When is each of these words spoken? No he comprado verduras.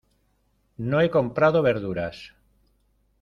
No 0.93 0.99
he 1.03 1.11
comprado 1.17 1.61
verduras. 1.67 2.23